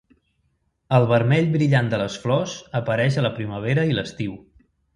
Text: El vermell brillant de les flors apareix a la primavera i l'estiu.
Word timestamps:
El 0.97 1.05
vermell 1.11 1.51
brillant 1.57 1.91
de 1.93 1.99
les 2.03 2.17
flors 2.25 2.57
apareix 2.81 3.21
a 3.23 3.27
la 3.29 3.35
primavera 3.39 3.87
i 3.93 3.97
l'estiu. 3.99 4.37